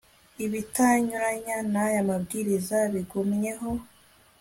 ibitanyuranya 0.45 1.57
n'aya 1.71 2.01
mabwiriza 2.09 2.77
bigumyeho 2.93 3.69